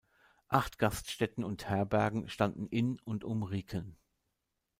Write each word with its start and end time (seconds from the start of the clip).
Acht 0.47 0.79
Gaststätten 0.79 1.43
und 1.43 1.69
Herbergen 1.69 2.27
standen 2.27 2.65
in 2.65 2.99
und 3.01 3.23
um 3.23 3.43
Ricken. 3.43 3.95